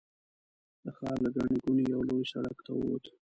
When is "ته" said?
2.65-2.71